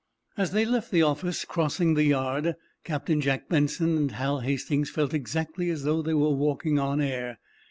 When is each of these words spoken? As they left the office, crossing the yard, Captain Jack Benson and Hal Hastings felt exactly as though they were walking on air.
As 0.35 0.49
they 0.49 0.65
left 0.65 0.89
the 0.89 1.03
office, 1.03 1.45
crossing 1.45 1.93
the 1.93 2.05
yard, 2.05 2.55
Captain 2.83 3.21
Jack 3.21 3.47
Benson 3.49 3.97
and 3.97 4.11
Hal 4.13 4.39
Hastings 4.39 4.89
felt 4.89 5.13
exactly 5.13 5.69
as 5.69 5.83
though 5.83 6.01
they 6.01 6.15
were 6.15 6.33
walking 6.33 6.79
on 6.79 6.99
air. 6.99 7.37